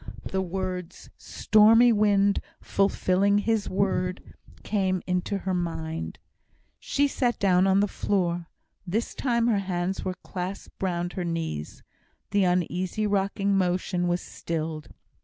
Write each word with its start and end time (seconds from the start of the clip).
The 0.25 0.41
words 0.41 1.11
"stormy 1.15 1.93
wind 1.93 2.41
fulfilling 2.59 3.37
His 3.37 3.69
word" 3.69 4.33
came 4.63 5.03
into 5.05 5.37
her 5.37 5.53
mind. 5.53 6.17
She 6.79 7.07
sat 7.07 7.37
down 7.37 7.67
on 7.67 7.81
the 7.81 7.87
floor. 7.87 8.47
This 8.87 9.13
time 9.13 9.45
her 9.45 9.59
hands 9.59 10.03
were 10.03 10.15
clasped 10.23 10.81
round 10.81 11.13
her 11.13 11.23
knees. 11.23 11.83
The 12.31 12.45
uneasy 12.45 13.05
rocking 13.05 13.55
motion 13.55 14.07
was 14.07 14.21
stilled. 14.21 14.87